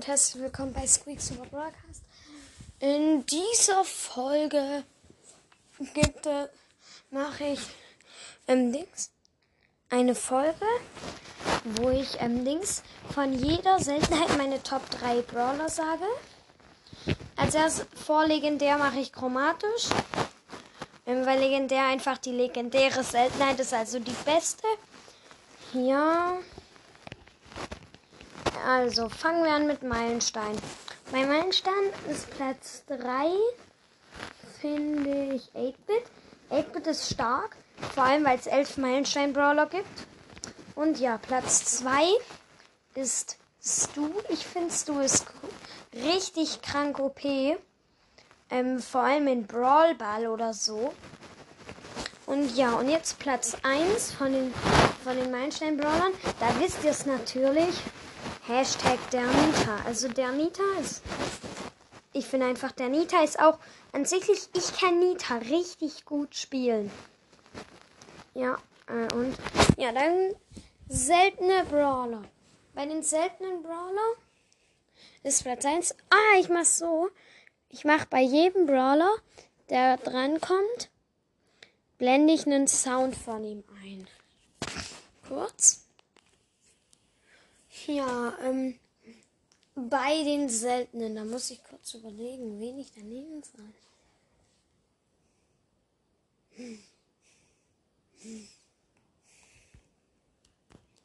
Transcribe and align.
und 0.00 0.06
herzlich 0.06 0.42
willkommen 0.42 0.72
bei 0.72 0.86
Squeak 0.86 1.20
Super 1.20 1.44
Broadcast. 1.44 2.02
In 2.78 3.26
dieser 3.26 3.84
Folge 3.84 4.82
gibt 5.92 6.24
äh, 6.24 6.48
mache 7.10 7.44
ich 7.44 7.60
ähm, 8.48 8.72
Dings 8.72 9.10
eine 9.90 10.14
Folge, 10.14 10.64
wo 11.64 11.90
ich 11.90 12.18
ähm, 12.18 12.46
Dings 12.46 12.82
von 13.12 13.34
jeder 13.34 13.78
Seltenheit 13.78 14.38
meine 14.38 14.62
Top 14.62 14.88
3 14.88 15.20
Brawler 15.20 15.68
sage. 15.68 16.06
Als 17.36 17.54
erstes 17.54 17.86
vor 17.94 18.24
legendär 18.26 18.78
mache 18.78 19.00
ich 19.00 19.12
chromatisch, 19.12 19.90
ähm, 21.04 21.26
weil 21.26 21.40
legendär 21.40 21.84
einfach 21.84 22.16
die 22.16 22.32
legendäre 22.32 23.04
Seltenheit 23.04 23.60
ist, 23.60 23.74
also 23.74 23.98
die 23.98 24.16
beste. 24.24 24.66
Ja. 25.74 26.38
Also, 28.66 29.08
fangen 29.08 29.44
wir 29.44 29.52
an 29.52 29.66
mit 29.66 29.82
Meilenstein. 29.82 30.56
Bei 31.10 31.24
Meilenstein 31.24 31.72
ist 32.08 32.30
Platz 32.30 32.84
3, 32.88 33.30
finde 34.60 35.34
ich 35.34 35.50
8-Bit. 35.54 36.04
8-Bit 36.50 36.86
ist 36.88 37.12
stark, 37.12 37.56
vor 37.94 38.04
allem 38.04 38.24
weil 38.24 38.38
es 38.38 38.46
11 38.46 38.76
Meilenstein-Brawler 38.76 39.66
gibt. 39.66 39.86
Und 40.74 40.98
ja, 40.98 41.18
Platz 41.18 41.64
2 41.78 41.90
ist 42.94 43.38
Stu. 43.62 44.10
Ich 44.28 44.46
finde 44.46 44.72
Stu 44.72 45.00
ist 45.00 45.26
richtig 45.94 46.62
krank 46.62 46.98
OP. 46.98 47.20
Ähm, 48.50 48.80
vor 48.80 49.02
allem 49.02 49.28
in 49.28 49.46
Brawl 49.46 49.94
Ball 49.94 50.26
oder 50.26 50.52
so. 50.52 50.92
Und 52.26 52.56
ja, 52.56 52.72
und 52.72 52.88
jetzt 52.88 53.18
Platz 53.18 53.56
1 53.62 54.12
von 54.12 54.32
den, 54.32 54.54
von 55.02 55.16
den 55.16 55.30
Meilenstein-Brawlern. 55.30 56.12
Da 56.38 56.60
wisst 56.60 56.84
ihr 56.84 56.90
es 56.90 57.06
natürlich. 57.06 57.74
Hashtag 58.50 58.98
der 59.12 59.26
Nita. 59.26 59.78
Also 59.86 60.08
der 60.08 60.32
Nita 60.32 60.62
ist. 60.80 61.02
Ich 62.12 62.26
finde 62.26 62.46
einfach, 62.46 62.72
der 62.72 62.88
Nita 62.88 63.22
ist 63.22 63.38
auch 63.38 63.60
an 63.92 64.04
sich, 64.04 64.28
ich 64.28 64.76
kann 64.76 64.98
Nita 64.98 65.36
richtig 65.36 66.04
gut 66.04 66.34
spielen. 66.34 66.90
Ja, 68.34 68.58
äh, 68.88 69.14
und 69.14 69.36
ja, 69.76 69.92
dann 69.92 70.34
seltene 70.88 71.64
Brawler. 71.70 72.22
Bei 72.74 72.86
den 72.86 73.04
seltenen 73.04 73.62
Brawler 73.62 74.16
ist 75.22 75.44
Platz 75.44 75.64
1. 75.64 75.94
Ah, 76.10 76.38
ich 76.40 76.48
mach 76.48 76.64
so. 76.64 77.08
Ich 77.68 77.84
mach 77.84 78.04
bei 78.06 78.20
jedem 78.20 78.66
Brawler, 78.66 79.14
der 79.68 79.96
drankommt, 79.96 80.90
blende 81.98 82.32
ich 82.32 82.46
einen 82.46 82.66
Sound 82.66 83.14
von 83.14 83.44
ihm 83.44 83.62
ein. 83.84 84.08
Kurz. 85.28 85.86
Ja, 87.86 88.36
ähm, 88.42 88.78
bei 89.74 90.22
den 90.24 90.48
seltenen, 90.48 91.14
da 91.14 91.24
muss 91.24 91.50
ich 91.50 91.62
kurz 91.64 91.94
überlegen, 91.94 92.60
wen 92.60 92.78
ich 92.78 92.92
da 92.92 93.00
nehmen 93.00 93.42
soll. 93.42 93.72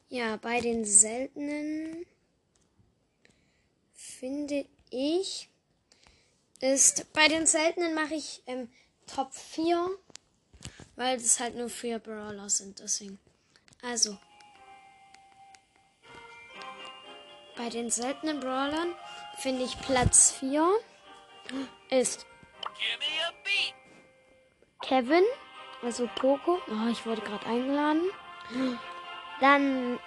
Ja, 0.08 0.36
bei 0.36 0.60
den 0.60 0.84
seltenen 0.84 2.06
finde 3.94 4.66
ich 4.90 5.48
ist 6.60 7.12
bei 7.12 7.28
den 7.28 7.46
seltenen 7.46 7.94
mache 7.94 8.14
ich 8.14 8.42
ähm, 8.46 8.68
Top 9.06 9.34
4, 9.34 9.90
weil 10.96 11.16
es 11.16 11.38
halt 11.38 11.54
nur 11.54 11.68
vier 11.68 11.98
Brawler 11.98 12.48
sind, 12.48 12.78
deswegen. 12.80 13.18
Also 13.82 14.16
Bei 17.56 17.70
den 17.70 17.90
seltenen 17.90 18.40
Brawlern 18.40 18.94
finde 19.38 19.64
ich 19.64 19.80
Platz 19.80 20.32
4 20.38 20.68
ist 21.90 22.26
Kevin, 24.82 25.24
also 25.82 26.08
Poco. 26.16 26.58
Oh, 26.68 26.88
ich 26.90 27.06
wurde 27.06 27.22
gerade 27.22 27.46
eingeladen. 27.46 28.02
Dann 29.40 29.98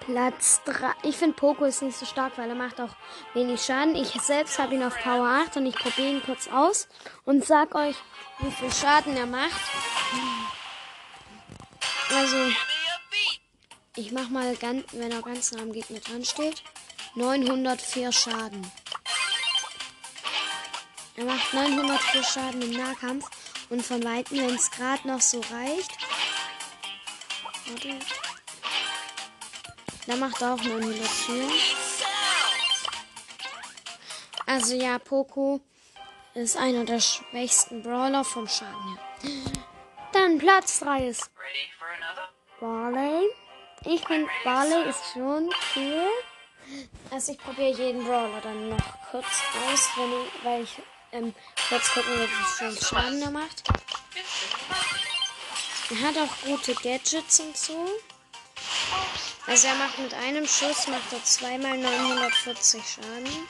Platz 0.00 0.62
3. 0.64 0.92
Ich 1.02 1.16
finde 1.16 1.36
Poco 1.36 1.64
ist 1.64 1.82
nicht 1.82 1.96
so 1.96 2.04
stark, 2.04 2.36
weil 2.36 2.48
er 2.48 2.56
macht 2.56 2.80
auch 2.80 2.96
wenig 3.34 3.62
Schaden. 3.62 3.94
Ich 3.94 4.08
selbst 4.20 4.58
habe 4.58 4.74
ihn 4.74 4.82
auf 4.82 4.98
Power 4.98 5.28
8 5.46 5.58
und 5.58 5.66
ich 5.66 5.74
probiere 5.76 6.08
ihn 6.08 6.22
kurz 6.22 6.48
aus 6.48 6.88
und 7.24 7.44
sag 7.44 7.74
euch, 7.74 7.96
wie 8.40 8.50
viel 8.50 8.72
Schaden 8.72 9.16
er 9.16 9.26
macht. 9.26 9.60
Also 12.12 12.36
ich 13.96 14.12
mach 14.12 14.28
mal 14.28 14.54
ganz, 14.56 14.84
wenn 14.92 15.10
er 15.10 15.22
ganz 15.22 15.52
nah 15.52 15.62
am 15.62 15.72
Gegner 15.72 16.00
dran 16.00 16.24
steht. 16.24 16.62
904 17.14 18.12
Schaden. 18.12 18.70
Er 21.16 21.24
macht 21.24 21.52
904 21.52 22.22
Schaden 22.22 22.62
im 22.62 22.70
Nahkampf 22.70 23.28
und 23.68 23.82
von 23.84 24.02
Weitem, 24.04 24.38
wenn 24.38 24.54
es 24.54 24.70
gerade 24.70 25.06
noch 25.06 25.20
so 25.20 25.40
reicht. 25.50 25.90
Warte. 27.66 27.98
Da 30.06 30.16
macht 30.16 30.40
er 30.40 30.54
auch 30.54 30.62
904. 30.62 31.50
Also 34.46 34.74
ja, 34.74 34.98
Poco 34.98 35.60
ist 36.34 36.56
einer 36.56 36.84
der 36.84 37.00
schwächsten 37.00 37.82
Brawler 37.82 38.24
vom 38.24 38.48
Schaden 38.48 38.96
her. 38.96 39.52
Dann 40.12 40.38
Platz 40.38 40.80
3 40.80 41.08
ist 41.08 41.30
Barley. 42.60 43.28
Ich 43.84 44.06
finde 44.06 44.28
Barley 44.44 44.88
ist 44.90 45.12
schon 45.12 45.48
cool. 45.74 46.08
Also 47.10 47.32
ich 47.32 47.38
probiere 47.38 47.70
jeden 47.70 48.04
Brawler 48.04 48.40
dann 48.42 48.68
noch 48.68 49.10
kurz 49.10 49.24
aus, 49.66 49.88
wenn 49.96 50.12
ich, 50.12 50.44
weil 50.44 50.62
ich 50.62 50.76
ähm, 51.12 51.34
kurz 51.68 51.90
gucken, 51.92 52.20
wie 52.20 52.26
viel 52.26 52.82
Schaden 52.82 53.22
er 53.22 53.30
macht. 53.30 53.64
Er 55.90 56.08
hat 56.08 56.16
auch 56.18 56.46
gute 56.46 56.74
Gadgets 56.74 57.40
und 57.40 57.56
so. 57.56 57.88
Also 59.46 59.66
er 59.66 59.74
macht 59.76 59.98
mit 59.98 60.14
einem 60.14 60.46
Schuss 60.46 60.86
macht 60.86 61.12
er 61.12 61.24
zweimal 61.24 61.78
940 61.78 62.82
Schaden. 62.84 63.46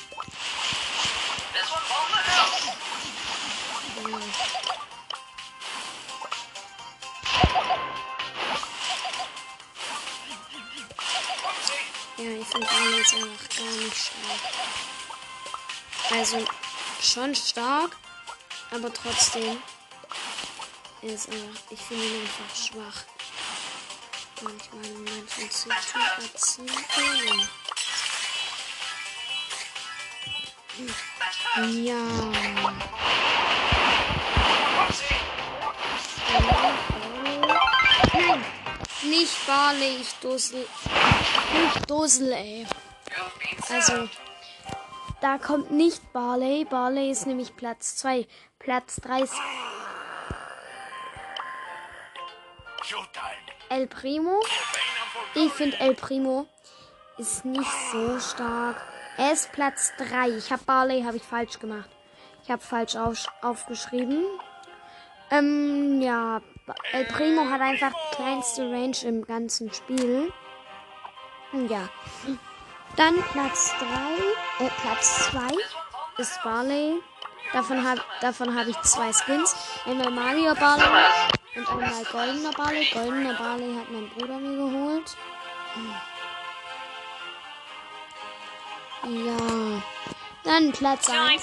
Ja, 12.53 12.57
finde 12.57 12.65
Arnold 12.65 13.15
einfach 13.15 13.49
gar 13.57 13.73
nicht 13.73 13.97
stark. 13.97 14.43
Also 16.11 16.45
schon 17.01 17.35
stark, 17.35 17.97
aber 18.71 18.93
trotzdem. 18.93 19.63
Ist 21.03 21.29
einfach, 21.29 21.61
ich 21.71 21.81
finde 21.81 22.05
ihn 22.05 22.21
einfach 22.21 22.55
schwach. 22.55 23.05
Manchmal 24.43 24.85
in 24.85 25.05
manchen 25.05 25.51
Situationen. 25.51 27.49
Ja. 31.85 31.95
Nein, 36.33 37.10
nicht 39.03 39.47
Barley, 39.47 39.97
ich 40.01 40.13
dussel. 40.21 40.67
Nicht 41.53 41.91
Dosel, 41.91 42.33
ey. 42.33 42.67
Also, 43.71 44.09
da 45.21 45.39
kommt 45.39 45.71
nicht 45.71 46.13
Barley. 46.13 46.65
Barley 46.65 47.11
ist 47.11 47.27
nämlich 47.27 47.57
Platz 47.57 47.97
2. 47.97 48.27
Platz 48.59 48.97
3 49.03 49.23
ist 49.23 49.35
El 53.69 53.87
Primo. 53.87 54.41
Ich 55.35 55.53
finde 55.53 55.79
El 55.79 55.95
Primo 55.95 56.47
ist 57.19 57.45
nicht 57.45 57.71
so 57.93 58.19
stark. 58.19 58.77
Er 59.17 59.33
ist 59.33 59.53
Platz 59.53 59.93
3. 59.99 60.31
Ich 60.31 60.51
habe 60.51 60.63
Barley, 60.65 61.03
habe 61.03 61.19
ich 61.19 61.23
falsch 61.23 61.59
gemacht. 61.59 61.91
Ich 62.43 62.51
habe 62.51 62.63
falsch 62.63 62.97
auf, 62.97 63.27
aufgeschrieben. 63.43 64.25
Ähm, 65.31 66.01
ja, 66.01 66.41
El 66.93 67.05
Primo 67.07 67.49
hat 67.49 67.61
einfach 67.61 67.93
kleinste 68.13 68.63
Range 68.71 68.97
im 69.05 69.25
ganzen 69.25 69.73
Spiel. 69.73 70.33
Ja. 71.69 71.89
Dann 72.97 73.15
Platz 73.33 73.73
3, 74.59 74.67
äh, 74.67 74.71
Platz 74.83 75.31
2 75.31 75.41
ist 76.19 76.43
Barley. 76.43 77.01
Davon 77.53 77.89
habe 77.89 78.01
davon 78.21 78.57
hab 78.57 78.67
ich 78.67 78.81
zwei 78.83 79.13
Skins. 79.13 79.57
Einmal 79.85 80.11
Mario 80.11 80.55
Barley 80.55 80.85
und 81.57 81.69
einmal 81.69 82.05
goldener 82.05 82.53
Barley. 82.53 82.89
Goldener 82.93 83.35
Barley 83.35 83.75
hat 83.75 83.91
mein 83.91 84.09
Bruder 84.11 84.39
mir 84.39 84.57
geholt. 84.57 85.17
Ja. 89.05 89.83
Dann 90.45 90.73
Platz 90.73 91.09
1 91.09 91.43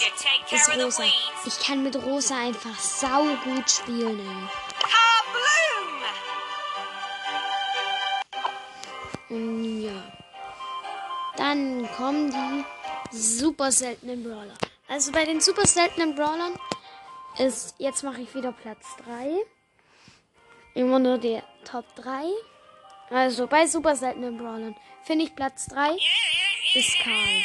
ist 0.51 0.77
Rosa. 0.77 1.03
Ich 1.45 1.59
kann 1.59 1.83
mit 1.83 1.95
Rosa 1.95 2.35
einfach 2.35 2.77
sau 2.79 3.25
gut 3.43 3.69
spielen, 3.69 4.19
ey. 4.19 4.66
Ja. 9.29 10.03
Dann 11.35 11.87
kommen 11.97 12.31
die 12.31 13.17
super 13.17 13.71
seltenen 13.71 14.23
Brawler. 14.23 14.53
Also 14.87 15.11
bei 15.11 15.25
den 15.25 15.41
super 15.41 15.67
seltenen 15.67 16.15
Brawlern 16.15 16.53
ist, 17.37 17.75
jetzt 17.77 18.03
mache 18.03 18.21
ich 18.21 18.33
wieder 18.33 18.51
Platz 18.51 18.85
3. 19.05 19.35
Immer 20.73 20.99
nur 20.99 21.17
der 21.17 21.43
Top 21.65 21.85
3. 21.95 22.23
Also 23.09 23.47
bei 23.47 23.67
super 23.67 23.95
seltenen 23.95 24.37
Brawlern 24.37 24.75
finde 25.03 25.25
ich 25.25 25.35
Platz 25.35 25.67
3 25.67 25.97
ist 26.73 26.99
Karl. 27.03 27.43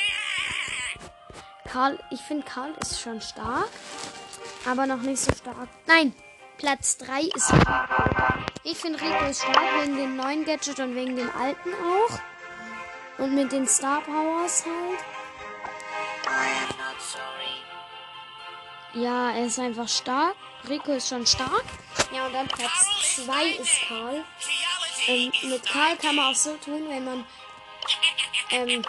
Karl, 1.65 1.99
ich 2.11 2.21
finde 2.21 2.45
Karl 2.45 2.75
ist 2.81 3.01
schon 3.01 3.21
stark, 3.21 3.69
aber 4.67 4.87
noch 4.87 5.01
nicht 5.01 5.21
so 5.21 5.33
stark. 5.33 5.69
Nein, 5.87 6.15
Platz 6.59 6.97
3 6.99 7.23
ist 7.23 7.53
Rico. 7.53 7.83
Ich 8.65 8.79
finde 8.79 9.01
Rico 9.01 9.25
ist 9.25 9.43
stark 9.43 9.83
wegen 9.83 9.97
dem 9.97 10.17
neuen 10.17 10.45
Gadget 10.45 10.79
und 10.79 10.95
wegen 10.95 11.17
dem 11.17 11.31
alten 11.37 11.71
auch. 11.75 12.19
Und 13.19 13.35
mit 13.35 13.53
den 13.53 13.67
Star 13.67 14.01
Powers 14.03 14.65
halt. 14.65 15.01
Ja, 18.95 19.31
er 19.33 19.47
ist 19.47 19.59
einfach 19.59 19.89
stark. 19.89 20.37
Rico 20.69 20.93
ist 20.93 21.09
schon 21.09 21.27
stark. 21.27 21.65
Ja, 22.15 22.27
und 22.27 22.35
dann 22.35 22.49
Platz 22.49 23.17
2 23.25 23.47
ist 23.47 23.81
Karl. 23.89 24.25
Ähm, 25.09 25.33
mit 25.43 25.67
Karl 25.67 25.97
kann 25.97 26.17
man 26.17 26.33
auch 26.33 26.37
so 26.37 26.57
tun, 26.57 26.89
wenn 26.89 27.05
man 27.05 27.25
ähm, 28.51 28.83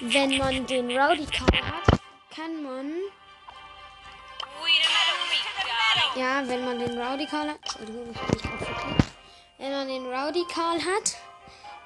wenn 0.00 0.38
man 0.38 0.66
den 0.66 0.90
Rowdy 0.90 1.26
Karl 1.26 1.66
hat, 1.66 2.00
kann 2.34 2.62
man 2.62 2.92
ja, 6.16 6.42
wenn 6.46 6.64
man 6.64 6.78
den 6.78 6.98
Rowdy 6.98 7.26
Karl 7.26 7.48
hat, 7.48 7.58
Entschuldigung, 7.62 8.10
ich 8.10 8.20
habe 8.20 8.32
mich 8.32 8.42
gerade 8.42 8.64
verklickt. 8.64 9.04
Wenn 9.58 9.72
man 9.72 9.88
den 9.88 10.06
Rowdy 10.06 10.44
Karl 10.52 10.78
hat, 10.78 11.16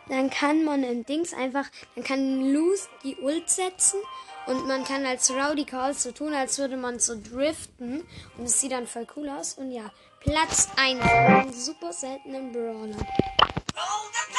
dann 0.09 0.31
kann 0.31 0.65
man 0.65 0.83
im 0.83 1.05
Dings 1.05 1.35
einfach, 1.35 1.67
dann 1.95 2.05
kann 2.05 2.53
Loose 2.53 2.89
die 3.05 3.17
Ult 3.17 3.49
setzen 3.51 4.01
und 4.47 4.67
man 4.67 4.85
kann 4.85 5.05
als 5.05 5.31
Rowdy 5.31 5.65
Call 5.65 5.93
so 5.93 6.11
tun, 6.11 6.33
als 6.35 6.59
würde 6.59 6.79
man 6.79 6.99
so 6.99 7.15
driften. 7.21 8.07
Und 8.39 8.45
es 8.45 8.61
sieht 8.61 8.73
dann 8.73 8.87
voll 8.87 9.07
cool 9.15 9.29
aus. 9.29 9.55
Und 9.55 9.71
ja, 9.71 9.91
Platz 10.21 10.69
1 10.77 11.03
von 11.03 11.53
super 11.53 11.93
seltenen 11.93 12.53
Brawler 12.53 12.97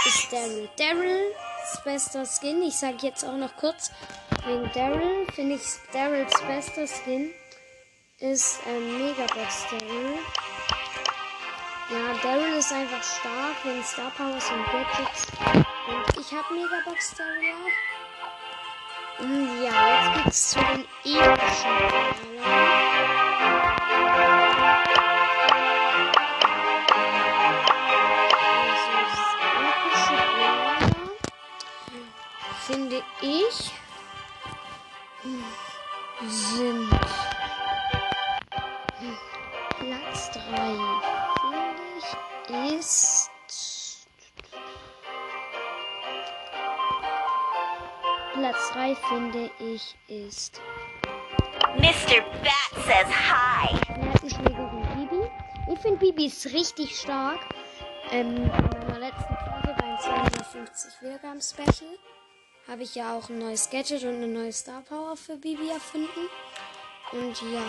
ist 0.08 0.34
Daryl. 0.34 0.70
Daryl 0.78 1.32
ist 1.64 1.84
bester 1.84 2.26
Skin. 2.26 2.64
Ich 2.64 2.76
sage 2.76 2.98
jetzt 3.02 3.24
auch 3.24 3.38
noch 3.38 3.56
kurz 3.58 3.92
wegen 4.48 4.72
Daryl. 4.74 5.28
Finde 5.34 5.56
ich 5.56 5.62
Daryls 5.94 6.34
bester 6.48 6.88
Skin 6.88 7.30
ist 8.20 8.60
ähm, 8.68 8.98
Megabox 8.98 9.66
Daryl. 9.72 10.18
Ja, 11.90 12.14
Daryl 12.22 12.58
ist 12.58 12.72
einfach 12.74 13.02
stark 13.02 13.56
wegen 13.64 13.84
Star 13.84 14.12
Powers 14.12 14.52
und 14.52 14.66
Gadgets. 14.66 15.28
Und 15.56 16.20
ich 16.20 16.34
habe 16.34 16.54
Megabox 16.54 17.16
Daryl 17.16 17.56
auch. 17.56 19.24
Und 19.24 19.64
ja, 19.64 19.72
jetzt 19.88 20.24
geht's 20.24 20.50
zu 20.50 20.60
den 20.60 20.86
epischen 21.06 22.00
finde 32.68 33.02
ich 33.22 33.72
sind 36.28 37.09
Platz 48.70 48.74
3 48.74 48.96
finde 48.96 49.52
ich 49.60 49.96
ist 50.08 50.62
Mr. 51.78 52.22
Bat 52.44 52.86
says 52.86 53.08
hi. 53.08 53.74
Nervenschlägerin 53.98 54.88
Bibi. 54.96 55.30
Ich 55.72 55.80
finde 55.80 55.98
Bibi 55.98 56.26
ist 56.26 56.46
richtig 56.48 57.00
stark. 57.00 57.40
Ähm, 58.12 58.36
in 58.36 58.48
meiner 58.48 59.00
letzten 59.00 59.36
Folge 59.38 59.76
beim 59.80 60.00
250 60.00 61.02
Wiedergaben 61.02 61.42
Special 61.42 61.98
habe 62.68 62.84
ich 62.84 62.96
ja 62.96 63.16
auch 63.16 63.30
ein 63.30 63.40
neues 63.40 63.70
Gadget 63.70 64.04
und 64.04 64.16
eine 64.16 64.28
neue 64.28 64.54
Star 64.54 64.82
Power 64.82 65.16
für 65.16 65.38
Bibi 65.38 65.70
erfunden. 65.70 66.30
Und 67.12 67.42
ja, 67.52 67.64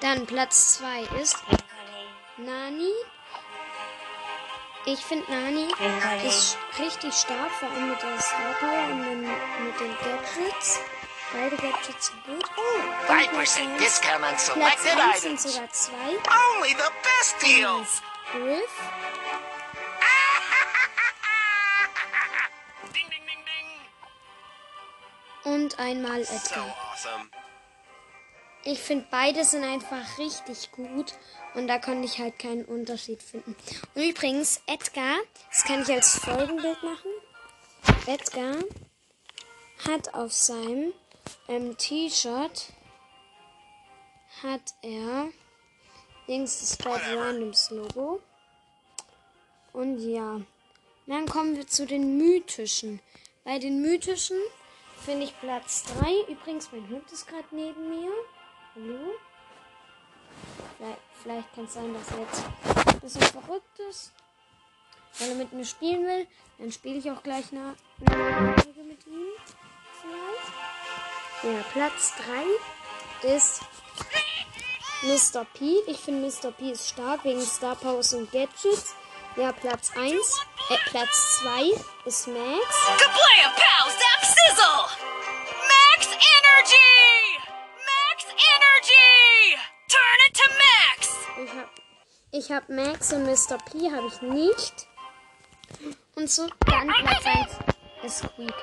dann 0.00 0.26
Platz 0.26 0.78
2 0.78 1.20
ist 1.20 1.36
Nani. 2.38 2.92
Ich 4.92 5.04
finde 5.04 5.30
Nani 5.30 5.68
ist 6.26 6.58
richtig 6.76 7.14
stark, 7.14 7.50
vor 7.60 7.70
allem 7.70 7.90
mit 7.90 8.02
der 8.02 8.20
Star 8.20 8.54
Power 8.58 8.88
und 8.90 9.04
den, 9.04 9.20
mit 9.22 9.78
den 9.78 9.96
Gadgets. 9.98 10.80
Beide 11.32 11.56
Gadgets 11.56 12.06
sind 12.08 12.24
gut. 12.24 12.44
Oh, 12.56 12.80
5% 13.12 13.78
discount 13.78 14.16
on 14.16 14.30
Platz 14.30 14.82
selected 14.82 14.98
1 14.98 15.20
sind 15.20 15.32
items. 15.34 15.42
sogar 15.44 15.70
zwei. 15.70 16.18
Only 16.56 16.70
the 16.70 16.90
best 17.04 17.40
deals. 17.40 18.02
Griff. 18.32 18.70
Und 25.44 25.78
einmal 25.78 26.24
So 26.24 26.34
Edgar. 26.34 26.76
awesome. 26.92 27.30
Ich 28.64 28.78
finde, 28.78 29.06
beide 29.10 29.44
sind 29.44 29.64
einfach 29.64 30.18
richtig 30.18 30.70
gut. 30.72 31.14
Und 31.54 31.66
da 31.66 31.78
konnte 31.78 32.04
ich 32.04 32.18
halt 32.18 32.38
keinen 32.38 32.64
Unterschied 32.64 33.22
finden. 33.22 33.56
Und 33.94 34.02
übrigens, 34.02 34.60
Edgar, 34.66 35.16
das 35.50 35.64
kann 35.64 35.82
ich 35.82 35.90
als 35.90 36.16
Folgenbild 36.16 36.82
machen. 36.82 37.10
Edgar 38.06 38.56
hat 39.88 40.14
auf 40.14 40.32
seinem 40.32 40.92
ähm, 41.48 41.76
T-Shirt 41.76 42.72
hat 44.42 44.74
er 44.82 45.28
links 46.26 46.60
das 46.60 46.76
Bad 46.76 47.00
Randoms 47.16 47.70
Logo. 47.70 48.20
Und 49.72 49.98
ja, 50.00 50.40
dann 51.06 51.26
kommen 51.26 51.56
wir 51.56 51.66
zu 51.66 51.86
den 51.86 52.18
mythischen. 52.18 53.00
Bei 53.44 53.58
den 53.58 53.82
mythischen 53.82 54.38
finde 55.04 55.24
ich 55.24 55.40
Platz 55.40 55.84
3. 55.98 56.32
Übrigens, 56.32 56.70
mein 56.72 56.88
Hund 56.88 57.10
ist 57.10 57.26
gerade 57.26 57.48
neben 57.50 57.88
mir. 57.88 58.10
Hallo? 58.76 59.14
Vielleicht, 60.76 61.00
vielleicht 61.22 61.54
kann 61.54 61.64
es 61.64 61.74
sein, 61.74 61.92
dass 61.92 62.10
er 62.12 62.20
jetzt 62.20 62.44
ein 62.86 63.00
bisschen 63.00 63.22
verrückt 63.22 63.78
ist. 63.90 64.12
Weil 65.18 65.30
er 65.30 65.34
mit 65.34 65.52
mir 65.52 65.64
spielen 65.64 66.06
will. 66.06 66.26
Dann 66.58 66.70
spiele 66.70 66.98
ich 66.98 67.10
auch 67.10 67.22
gleich 67.22 67.46
eine, 67.52 67.74
eine 68.06 68.54
Folge 68.62 68.82
mit 68.84 69.04
ihm. 69.06 69.28
Vielleicht. 70.00 70.54
Ja, 71.42 71.62
Platz 71.72 72.12
3 73.22 73.34
ist 73.34 73.60
Mr. 75.02 75.44
P. 75.54 75.78
Ich 75.86 75.98
finde 75.98 76.28
Mr. 76.28 76.52
P 76.52 76.70
ist 76.70 76.88
stark 76.88 77.24
wegen 77.24 77.40
Star 77.40 77.74
Powers 77.74 78.14
und 78.14 78.30
Gadgets. 78.30 78.94
Ja, 79.36 79.50
Platz 79.52 79.90
1. 79.96 80.12
Äh, 80.68 80.76
Platz 80.90 81.40
2 81.40 81.72
ist 82.04 82.28
Max. 82.28 82.86
Kablam, 82.98 83.52
pals! 83.56 83.96
Max 85.66 86.06
energy! 86.06 87.29
Ich 92.32 92.52
hab 92.52 92.68
Max 92.68 93.12
und 93.12 93.24
Mr. 93.24 93.58
P 93.58 93.90
habe 93.90 94.06
ich 94.06 94.22
nicht. 94.22 94.86
Und 96.14 96.30
so 96.30 96.46
dann 96.66 96.88
Platz 96.88 97.26
1 97.26 97.58
ist 98.04 98.18
Squeak. 98.18 98.54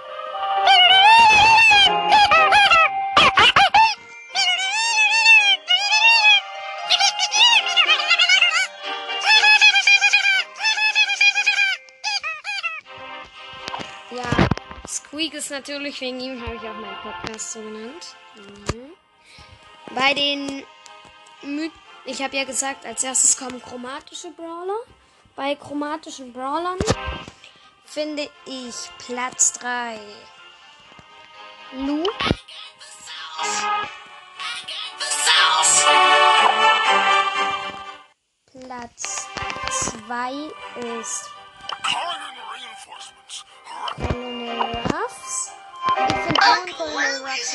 Ja, 14.12 14.48
Squeak 14.88 15.34
ist 15.34 15.52
natürlich 15.52 16.00
wegen 16.02 16.20
ihm, 16.20 16.42
habe 16.42 16.56
ich 16.56 16.62
auch 16.62 16.74
meinen 16.74 16.98
Podcast 17.02 17.54
so 17.54 17.62
genannt. 17.62 18.16
Mhm. 18.36 18.92
Bei 19.94 20.14
den 20.14 20.64
My 21.42 21.72
ich 22.08 22.22
habe 22.24 22.38
ja 22.38 22.46
gesagt, 22.46 22.86
als 22.86 23.04
erstes 23.04 23.38
kommen 23.38 23.62
chromatische 23.62 24.32
Brawler. 24.32 24.80
Bei 25.36 25.56
chromatischen 25.56 26.32
Brawlern 26.34 26.80
finde 27.86 28.30
ich 28.46 28.76
Platz 29.06 29.54
3 29.54 30.00
Lu. 31.74 32.04
Platz 38.52 39.28
2 40.08 40.32
ist. 41.02 41.30
Colonel 43.98 44.78
Ruffs. 44.94 45.52
Ich 45.98 46.16
finde 46.16 46.40
und 46.40 46.78
Colonel 46.78 47.22
Ruffs 47.22 47.54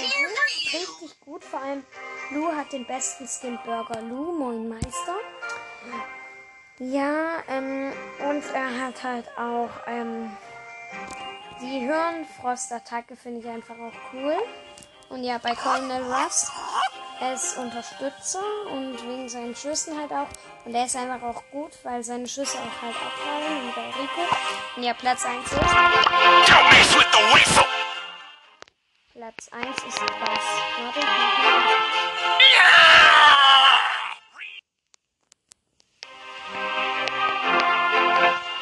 richtig 0.72 1.20
gut. 1.20 1.44
Vor 1.44 1.60
allem 1.60 1.84
Lu 2.34 2.50
hat 2.56 2.72
den 2.72 2.86
besten 2.86 3.26
Skin 3.26 3.58
Burger. 3.64 4.00
Lu, 4.02 4.30
Moin 4.32 4.68
Meister. 4.68 5.16
Ja, 6.78 7.42
ähm, 7.48 7.92
und 8.28 8.44
er 8.54 8.86
hat 8.86 9.02
halt 9.02 9.26
auch 9.36 9.70
ähm, 9.86 10.30
die 11.60 11.80
Hirnfrostattacke 11.80 13.16
finde 13.16 13.40
ich 13.40 13.48
einfach 13.48 13.74
auch 13.74 13.92
cool. 14.12 14.36
Und 15.10 15.24
ja, 15.24 15.38
bei 15.38 15.54
Colonel 15.54 16.02
Ruffs, 16.02 16.50
er 17.20 17.34
ist 17.34 17.58
Unterstützer 17.58 18.42
und 18.72 18.94
wegen 19.06 19.28
seinen 19.28 19.54
Schüssen 19.54 19.98
halt 19.98 20.10
auch. 20.10 20.28
Und 20.64 20.74
er 20.74 20.86
ist 20.86 20.96
einfach 20.96 21.22
auch 21.22 21.42
gut, 21.52 21.72
weil 21.82 22.02
seine 22.02 22.26
Schüsse 22.26 22.56
auch 22.56 22.82
halt 22.82 22.96
abprallen. 22.96 23.66
Und 23.66 23.74
bei 23.74 23.82
Rico. 23.82 24.22
Und 24.76 24.82
ja, 24.82 24.94
Platz 24.94 25.22
1 25.24 25.52
ist. 25.52 25.60
Platz 29.22 29.48
1 29.52 29.68
ist 29.68 30.00
das. 30.00 30.08
Warte, 30.82 30.98
mal. 30.98 31.22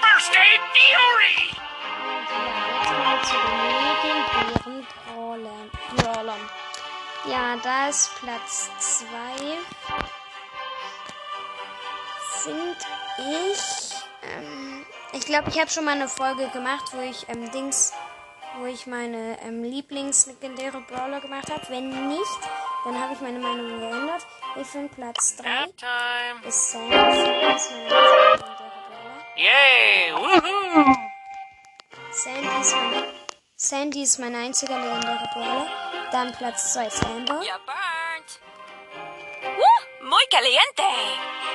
First 0.03 0.37
aid 0.37 0.61
fury. 0.77 1.37
Ja, 2.29 2.53
jetzt 2.77 2.93
wir 2.93 3.17
zu 3.25 3.37
den 3.47 3.61
legendären 3.81 4.87
Brawlern. 5.97 6.45
Ja, 7.25 7.57
da 7.63 7.89
ist 7.89 8.11
Platz 8.17 8.69
2. 8.81 9.07
Finde 12.43 12.77
ich. 13.17 13.95
Ähm, 14.23 14.85
ich 15.15 15.25
glaube, 15.25 15.49
ich 15.49 15.59
habe 15.59 15.71
schon 15.71 15.87
mal 15.87 15.93
eine 15.93 16.09
Folge 16.09 16.49
gemacht, 16.49 16.93
wo 16.93 17.01
ich 17.01 17.27
ähm, 17.31 17.51
Dings, 17.51 17.95
wo 18.59 18.67
ich 18.67 18.87
meine 18.87 19.39
ähm, 19.43 19.63
Lieblingslegendäre 19.63 20.81
Brawler 20.83 21.21
gemacht 21.21 21.51
habe. 21.51 21.63
Wenn 21.69 22.09
nicht, 22.09 22.39
dann 22.85 22.99
habe 23.01 23.15
ich 23.15 23.21
meine 23.21 23.39
Meinung 23.39 23.81
geändert. 23.81 24.27
Ich 24.61 24.67
finde 24.67 24.95
Platz 24.95 25.37
3 25.37 25.45
time. 25.45 26.47
ist 26.47 26.71
Sandy. 26.71 26.97
Das 26.97 27.65
ist 27.65 27.71
mein 27.71 27.83
legendärer 27.83 28.39
Brawler. 28.39 29.17
Yay! 29.37 30.13
Woohoo! 30.15 30.97
Sandy 32.11 32.61
ist 32.61 32.75
mein, 32.75 33.05
Sandy 33.57 34.03
ist 34.03 34.19
mein 34.19 34.35
einziger 34.35 34.79
legendärer 34.79 35.31
Brawler. 35.33 35.67
Dann 36.13 36.33
Platz 36.33 36.73
2 36.75 36.87
ist 36.87 37.05
Amber. 37.05 37.41
You 37.43 37.59
burnt. 37.65 38.41
Woo! 39.57 40.09
Muy 40.09 40.27
caliente. 40.31 40.83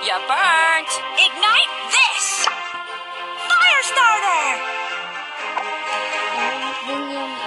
You 0.04 0.16
burnt. 0.28 0.92
Ignite 1.18 1.70
this. 1.92 2.46
Fire 3.48 4.75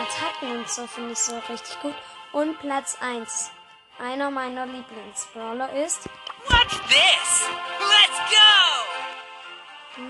Attacken 0.08 0.58
und 0.58 0.68
so 0.68 0.86
finde 0.86 1.12
ich 1.12 1.18
so 1.18 1.38
richtig 1.48 1.80
gut. 1.80 1.94
Und 2.32 2.58
Platz 2.60 2.96
1. 3.00 3.50
Einer 3.98 4.30
meiner 4.30 4.64
Lieblingsbrawler 4.66 5.72
ist 5.72 6.08
What's 6.46 6.78
this? 6.88 7.48
Let's 7.80 8.18
go. 8.30 8.46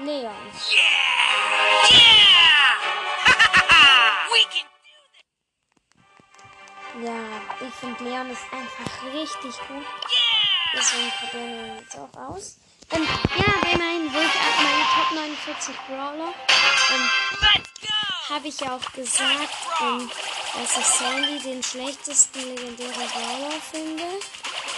Leon. 0.05 0.35
Yeah! 0.71 0.85
Yeah! 1.91 2.77
we 4.31 4.45
can 4.53 4.67
Ja, 7.03 7.23
ich 7.67 7.75
finde 7.75 8.05
Leon 8.05 8.31
ist 8.31 8.45
einfach 8.53 9.05
richtig 9.15 9.55
gut. 9.69 9.87
Deswegen 10.75 11.11
probieren 11.19 11.49
wir 11.49 11.67
ihn 11.67 11.79
jetzt 11.79 11.97
auch 11.97 12.15
aus. 12.21 12.59
Ähm, 12.91 13.03
ja, 13.37 13.47
wo 14.13 14.19
ich 14.19 14.37
auch 14.37 14.59
meine 14.63 14.85
Top 14.95 15.11
49 15.13 15.75
Brawler, 15.87 16.33
ähm, 16.91 17.11
Let's 17.41 17.71
go. 17.81 18.08
Habe 18.29 18.49
ich 18.49 18.61
ja 18.61 18.77
auch 18.77 18.93
gesagt, 18.93 19.55
ähm, 19.81 20.11
dass 20.55 20.77
ich 20.77 20.85
Sandy 20.87 21.39
den 21.41 21.63
schlechtesten 21.63 22.41
legendären 22.41 22.93
Brawler 22.93 23.61
finde. 23.71 24.05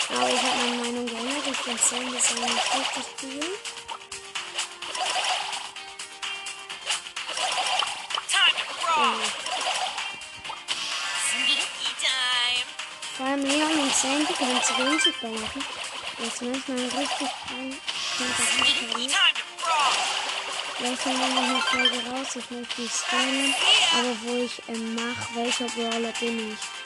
Aber 0.09 0.29
ich 0.29 0.43
habe 0.43 0.57
meine 0.59 0.77
Meinung 0.83 1.07
geändert. 1.07 1.47
Ich 1.51 1.57
finde 1.57 1.83
Sandy 1.83 2.17
ist 2.17 2.31
eigentlich 2.31 2.75
richtig 2.75 3.05
cool. 3.23 3.59
Vor 13.17 13.27
allem 13.27 13.45
Leon 13.45 13.81
und 13.81 13.95
Sandy 13.95 14.33
können 14.33 14.61
sich 14.63 14.79
unsichtbar 14.79 15.31
machen. 15.31 15.65
Das 16.19 16.27
ist 16.29 16.43
manchmal 16.43 16.79
richtig 16.79 17.29
ein- 17.51 17.77
kommt 20.81 21.19
noch 21.19 21.43
eine 21.43 21.61
Folge 21.61 22.11
raus. 22.11 22.37
Ich 22.37 22.51
möchte 22.51 22.81
nicht 22.81 22.95
spoilern. 22.95 23.55
Aber 23.99 24.17
wo 24.23 24.43
ich 24.43 24.63
ähm, 24.69 24.95
mache, 24.95 25.35
welcher 25.35 25.67
Brawler 25.67 26.13
bin 26.21 26.53
ich. 26.53 26.80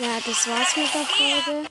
Ja, 0.00 0.18
das 0.24 0.48
war's 0.48 0.76
mit 0.78 0.94
der 0.94 1.04
Folge. 1.04 1.68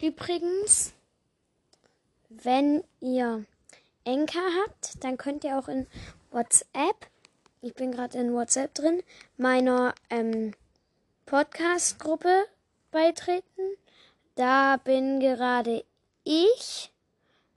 Übrigens, 0.00 0.94
wenn 2.30 2.82
ihr 3.00 3.44
Enka 4.04 4.40
habt, 4.64 5.04
dann 5.04 5.18
könnt 5.18 5.44
ihr 5.44 5.58
auch 5.58 5.68
in 5.68 5.86
WhatsApp, 6.30 7.06
ich 7.60 7.74
bin 7.74 7.92
gerade 7.92 8.16
in 8.16 8.32
WhatsApp 8.32 8.72
drin, 8.72 9.02
meiner 9.36 9.94
ähm, 10.08 10.54
Podcast-Gruppe 11.26 12.46
beitreten. 12.90 13.76
Da 14.36 14.78
bin 14.78 15.20
gerade 15.20 15.84
ich, 16.24 16.90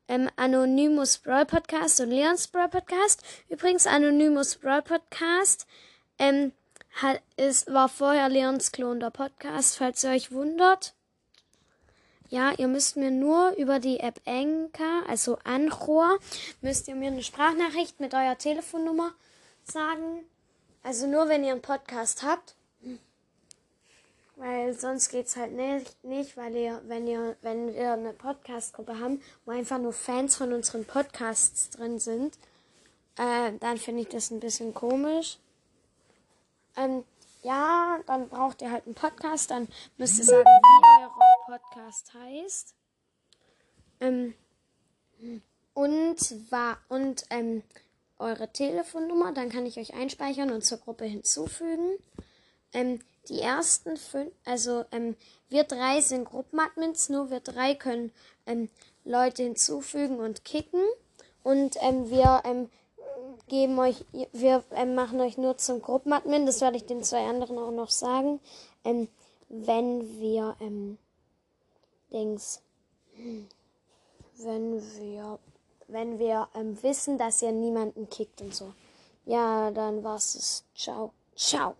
ähm, 0.09 0.29
Anonymous 0.35 1.17
Brawl 1.17 1.45
Podcast 1.45 2.01
und 2.01 2.09
Leons 2.09 2.49
Brawl 2.49 2.67
Podcast. 2.67 3.23
Übrigens, 3.47 3.87
Anonymous 3.87 4.57
Brawl 4.57 4.81
Podcast 4.81 5.65
ähm, 6.19 6.51
ist, 7.35 7.71
war 7.73 7.89
vorher 7.89 8.29
Leons 8.29 8.71
Klon 8.71 8.99
der 8.99 9.09
Podcast, 9.09 9.77
falls 9.77 10.03
ihr 10.03 10.11
euch 10.11 10.31
wundert. 10.31 10.93
Ja, 12.29 12.51
ihr 12.57 12.67
müsst 12.67 12.97
mir 12.97 13.11
nur 13.11 13.51
über 13.57 13.79
die 13.79 13.99
App 13.99 14.19
Anchor, 14.25 15.03
also 15.07 15.37
Anchor, 15.43 16.17
müsst 16.61 16.87
ihr 16.87 16.95
mir 16.95 17.11
eine 17.11 17.21
Sprachnachricht 17.21 17.99
mit 17.99 18.13
eurer 18.13 18.37
Telefonnummer 18.37 19.11
sagen. 19.63 20.25
Also 20.81 21.07
nur, 21.07 21.29
wenn 21.29 21.43
ihr 21.43 21.51
einen 21.51 21.61
Podcast 21.61 22.23
habt. 22.23 22.55
Weil 24.35 24.73
sonst 24.73 25.09
geht's 25.09 25.35
halt 25.35 25.53
nicht, 25.53 26.03
nicht, 26.03 26.35
weil 26.35 26.55
ihr, 26.55 26.81
wenn 26.87 27.07
ihr, 27.07 27.37
wenn 27.41 27.73
wir 27.73 27.93
eine 27.93 28.13
Podcast-Gruppe 28.13 28.99
haben, 28.99 29.21
wo 29.45 29.51
einfach 29.51 29.77
nur 29.77 29.93
Fans 29.93 30.35
von 30.35 30.53
unseren 30.53 30.85
Podcasts 30.85 31.69
drin 31.69 31.99
sind, 31.99 32.35
äh, 33.17 33.51
dann 33.59 33.77
finde 33.77 34.01
ich 34.01 34.09
das 34.09 34.31
ein 34.31 34.39
bisschen 34.39 34.73
komisch. 34.73 35.37
Ähm, 36.75 37.03
ja, 37.43 37.99
dann 38.07 38.29
braucht 38.29 38.61
ihr 38.61 38.71
halt 38.71 38.85
einen 38.85 38.95
Podcast, 38.95 39.51
dann 39.51 39.67
müsst 39.97 40.17
ihr 40.19 40.25
sagen, 40.25 40.45
wie 40.45 41.03
euer 41.03 41.11
Podcast 41.45 42.13
heißt. 42.13 42.73
Ähm, 43.99 44.33
und 45.73 46.51
war 46.51 46.77
und 46.89 47.25
ähm, 47.29 47.63
eure 48.17 48.51
Telefonnummer, 48.51 49.33
dann 49.33 49.49
kann 49.49 49.65
ich 49.65 49.77
euch 49.77 49.93
einspeichern 49.93 50.51
und 50.51 50.63
zur 50.63 50.77
Gruppe 50.77 51.05
hinzufügen. 51.05 51.97
Ähm, 52.71 52.99
die 53.29 53.39
ersten 53.39 53.97
fünf, 53.97 54.31
also 54.45 54.85
ähm, 54.91 55.15
wir 55.49 55.63
drei 55.63 56.01
sind 56.01 56.25
Gruppenadmins, 56.25 57.09
nur 57.09 57.29
wir 57.29 57.39
drei 57.39 57.75
können 57.75 58.11
ähm, 58.45 58.69
Leute 59.05 59.43
hinzufügen 59.43 60.19
und 60.19 60.45
kicken. 60.45 60.81
Und 61.43 61.75
ähm, 61.81 62.09
wir 62.09 62.41
ähm, 62.45 62.69
geben 63.47 63.77
euch, 63.79 64.05
wir 64.31 64.63
ähm, 64.71 64.95
machen 64.95 65.19
euch 65.21 65.37
nur 65.37 65.57
zum 65.57 65.81
Gruppenadmin, 65.81 66.45
das 66.45 66.61
werde 66.61 66.77
ich 66.77 66.85
den 66.85 67.03
zwei 67.03 67.27
anderen 67.27 67.57
auch 67.57 67.71
noch 67.71 67.89
sagen, 67.89 68.39
ähm, 68.83 69.07
wenn 69.49 70.19
wir, 70.19 70.55
ähm, 70.59 70.97
Dings, 72.11 72.61
wenn 74.37 74.81
wir, 74.99 75.39
wenn 75.87 76.19
wir 76.19 76.47
ähm, 76.55 76.81
wissen, 76.81 77.17
dass 77.17 77.41
ihr 77.41 77.51
niemanden 77.51 78.09
kickt 78.09 78.41
und 78.41 78.53
so. 78.53 78.73
Ja, 79.25 79.71
dann 79.71 80.03
war's 80.03 80.35
es. 80.35 80.65
Ciao. 80.75 81.13
Ciao. 81.35 81.75